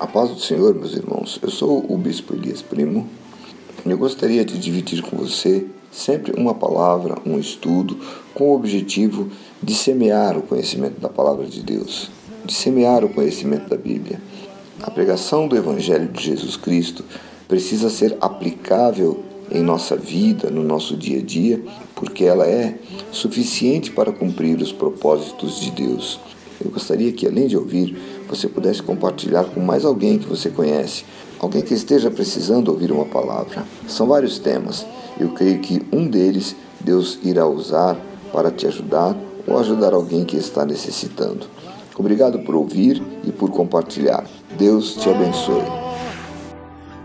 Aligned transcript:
A 0.00 0.06
paz 0.06 0.30
do 0.30 0.40
Senhor, 0.40 0.74
meus 0.74 0.94
irmãos. 0.94 1.38
Eu 1.40 1.50
sou 1.50 1.84
o 1.88 1.96
Bispo 1.96 2.34
Elias 2.34 2.60
Primo 2.60 3.08
eu 3.86 3.98
gostaria 3.98 4.44
de 4.44 4.58
dividir 4.58 5.02
com 5.02 5.16
você 5.16 5.66
sempre 5.92 6.32
uma 6.40 6.54
palavra, 6.54 7.18
um 7.26 7.38
estudo, 7.38 7.98
com 8.32 8.50
o 8.50 8.54
objetivo 8.56 9.30
de 9.62 9.74
semear 9.74 10.38
o 10.38 10.42
conhecimento 10.42 10.98
da 10.98 11.08
palavra 11.08 11.44
de 11.44 11.62
Deus, 11.62 12.10
de 12.44 12.54
semear 12.54 13.04
o 13.04 13.10
conhecimento 13.10 13.68
da 13.68 13.76
Bíblia. 13.76 14.20
A 14.82 14.90
pregação 14.90 15.46
do 15.46 15.56
Evangelho 15.56 16.08
de 16.08 16.24
Jesus 16.24 16.56
Cristo 16.56 17.04
precisa 17.46 17.90
ser 17.90 18.16
aplicável 18.22 19.22
em 19.50 19.62
nossa 19.62 19.94
vida, 19.94 20.50
no 20.50 20.64
nosso 20.64 20.96
dia 20.96 21.18
a 21.18 21.22
dia, 21.22 21.62
porque 21.94 22.24
ela 22.24 22.46
é 22.46 22.78
suficiente 23.12 23.90
para 23.90 24.12
cumprir 24.12 24.56
os 24.62 24.72
propósitos 24.72 25.60
de 25.60 25.70
Deus. 25.70 26.18
Eu 26.62 26.70
gostaria 26.70 27.12
que, 27.12 27.26
além 27.26 27.46
de 27.46 27.56
ouvir, 27.56 27.96
você 28.28 28.48
pudesse 28.48 28.82
compartilhar 28.82 29.44
com 29.44 29.60
mais 29.60 29.84
alguém 29.84 30.18
que 30.18 30.28
você 30.28 30.50
conhece, 30.50 31.04
alguém 31.38 31.62
que 31.62 31.74
esteja 31.74 32.10
precisando 32.10 32.68
ouvir 32.68 32.92
uma 32.92 33.04
palavra. 33.04 33.64
São 33.88 34.06
vários 34.06 34.38
temas. 34.38 34.86
Eu 35.18 35.30
creio 35.30 35.60
que 35.60 35.82
um 35.92 36.06
deles 36.06 36.56
Deus 36.80 37.18
irá 37.22 37.46
usar 37.46 37.96
para 38.32 38.50
te 38.50 38.66
ajudar 38.66 39.16
ou 39.46 39.58
ajudar 39.58 39.94
alguém 39.94 40.24
que 40.24 40.36
está 40.36 40.64
necessitando. 40.64 41.46
Obrigado 41.96 42.40
por 42.40 42.54
ouvir 42.54 43.02
e 43.24 43.30
por 43.30 43.50
compartilhar. 43.50 44.24
Deus 44.58 44.94
te 44.94 45.08
abençoe. 45.08 45.83